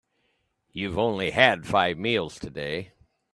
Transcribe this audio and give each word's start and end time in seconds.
You've 0.71 0.97
only 0.97 1.29
had 1.29 1.67
five 1.67 1.95
meals 1.99 2.39
today. 2.39 2.93